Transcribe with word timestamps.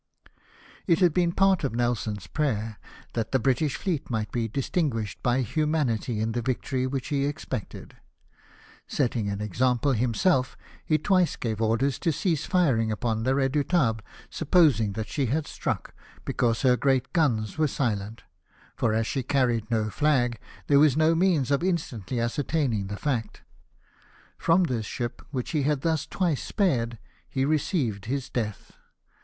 It 0.87 0.97
had 0.97 1.13
been 1.13 1.31
part 1.31 1.63
of 1.63 1.75
Nelson's 1.75 2.25
prayer 2.25 2.79
that 3.13 3.31
the 3.31 3.37
British 3.37 3.75
fleet 3.77 4.09
might 4.09 4.31
be 4.31 4.47
distinguished 4.47 5.21
by 5.21 5.41
humanity 5.41 6.19
in 6.19 6.31
the 6.31 6.41
victory 6.41 6.87
which 6.87 7.09
he 7.09 7.25
expected. 7.25 7.97
Setting 8.87 9.29
an 9.29 9.41
example 9.41 9.91
himself, 9.91 10.57
he 10.83 10.97
twice 10.97 11.35
gave 11.35 11.61
orders 11.61 11.99
to 11.99 12.11
cease 12.11 12.47
firing 12.47 12.91
upon 12.91 13.21
the 13.21 13.33
Redouhtahle, 13.35 13.99
supposing 14.31 14.93
that 14.93 15.07
she 15.07 15.27
had 15.27 15.45
struck, 15.45 15.93
because 16.25 16.63
her 16.63 16.75
great 16.75 17.13
guns 17.13 17.59
were 17.59 17.67
silent; 17.67 18.23
for 18.75 18.95
as 18.95 19.05
she 19.05 19.21
carried 19.21 19.69
no 19.69 19.91
flag, 19.91 20.39
there 20.65 20.79
was 20.79 20.97
no 20.97 21.13
means 21.13 21.51
of 21.51 21.61
instantly 21.63 22.19
ascertaining 22.19 22.87
the 22.87 22.97
fact. 22.97 23.43
From 24.39 24.63
this 24.63 24.87
ship, 24.87 25.21
which 25.29 25.51
he 25.51 25.61
had 25.61 25.81
thus 25.81 26.07
twice 26.07 26.41
spared, 26.41 26.97
he 27.29 27.45
received 27.45 28.05
his 28.05 28.31
death. 28.31 28.71